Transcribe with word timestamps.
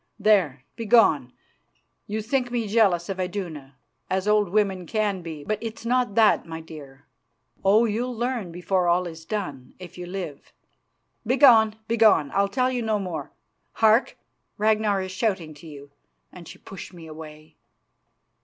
There, 0.17 0.63
begone, 0.75 1.31
you 2.07 2.23
think 2.23 2.49
me 2.49 2.67
jealous 2.67 3.07
of 3.07 3.19
Iduna, 3.19 3.75
as 4.09 4.27
old 4.27 4.49
women 4.49 4.87
can 4.87 5.21
be, 5.21 5.43
but 5.43 5.59
it's 5.61 5.85
not 5.85 6.15
that, 6.15 6.43
my 6.43 6.59
dear. 6.59 7.05
Oh! 7.63 7.85
you'll 7.85 8.15
learn 8.15 8.51
before 8.51 8.87
all 8.87 9.05
is 9.05 9.25
done, 9.25 9.75
if 9.77 9.99
you 9.99 10.07
live. 10.07 10.53
Begone, 11.23 11.75
begone! 11.87 12.31
I'll 12.33 12.49
tell 12.49 12.71
you 12.71 12.81
no 12.81 12.97
more. 12.97 13.31
Hark, 13.73 14.17
Ragnar 14.57 15.03
is 15.03 15.11
shouting 15.11 15.53
to 15.53 15.67
you," 15.67 15.91
and 16.33 16.47
she 16.47 16.57
pushed 16.57 16.93
me 16.93 17.05
away. 17.05 17.57